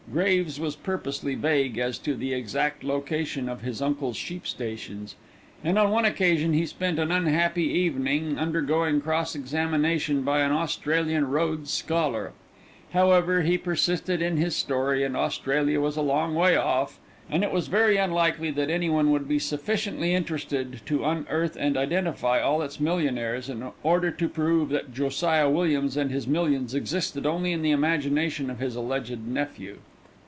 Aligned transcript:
Graves 0.11 0.59
was 0.59 0.75
purposely 0.75 1.35
vague 1.35 1.77
as 1.77 1.97
to 1.99 2.15
the 2.15 2.33
exact 2.33 2.83
location 2.83 3.47
of 3.47 3.61
his 3.61 3.81
uncle's 3.81 4.17
sheep 4.17 4.45
stations, 4.45 5.15
and 5.63 5.79
on 5.79 5.89
one 5.89 6.03
occasion 6.03 6.51
he 6.51 6.65
spent 6.65 6.99
an 6.99 7.13
unhappy 7.13 7.63
evening 7.63 8.37
undergoing 8.37 8.99
cross 8.99 9.35
examination 9.35 10.23
by 10.23 10.41
an 10.41 10.51
Australian 10.51 11.29
Rhodes 11.29 11.71
scholar. 11.71 12.33
However, 12.91 13.43
he 13.43 13.57
persisted 13.57 14.21
in 14.21 14.35
his 14.35 14.53
story, 14.53 15.05
and 15.05 15.15
Australia 15.15 15.79
was 15.79 15.95
a 15.95 16.01
long 16.01 16.35
way 16.35 16.57
off, 16.57 16.99
and 17.29 17.41
it 17.41 17.53
was 17.53 17.69
very 17.69 17.95
unlikely 17.95 18.51
that 18.51 18.69
anyone 18.69 19.11
would 19.11 19.29
be 19.29 19.39
sufficiently 19.39 20.13
interested 20.13 20.81
to 20.87 21.05
unearth 21.05 21.55
and 21.57 21.77
identify 21.77 22.41
all 22.41 22.61
its 22.63 22.81
millionaires 22.81 23.47
in 23.49 23.71
order 23.81 24.11
to 24.11 24.27
prove 24.27 24.67
that 24.71 24.93
Josiah 24.93 25.49
Williams 25.49 25.95
and 25.95 26.11
his 26.11 26.27
millions 26.27 26.75
existed 26.75 27.25
only 27.25 27.53
in 27.53 27.61
the 27.61 27.71
imagination 27.71 28.49
of 28.49 28.59
his 28.59 28.75
alleged 28.75 29.17
nephew. 29.25 29.77